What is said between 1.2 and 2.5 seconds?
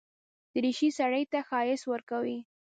ته ښايست ورکوي.